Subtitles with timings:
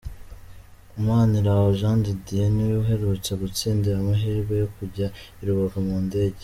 [1.05, 5.07] Maniraho Jean de Dieu niwe uherutse gutsindira amahirwe yo kujya
[5.41, 6.39] i Rubavu mu ndege.